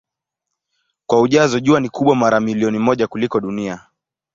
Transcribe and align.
Kwa 1.05 1.21
ujazo 1.21 1.59
Jua 1.59 1.79
ni 1.79 1.89
kubwa 1.89 2.15
mara 2.15 2.39
milioni 2.39 2.79
moja 2.79 3.07
kuliko 3.07 3.39
Dunia. 3.39 3.85